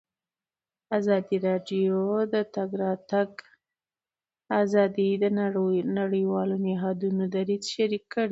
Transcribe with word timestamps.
ازادي 0.97 1.37
راډیو 1.47 1.97
د 2.27 2.27
د 2.33 2.35
تګ 2.55 2.69
راتګ 2.83 3.31
ازادي 4.61 5.09
د 5.21 5.25
نړیوالو 5.99 6.55
نهادونو 6.67 7.23
دریځ 7.35 7.63
شریک 7.75 8.03
کړی. 8.13 8.19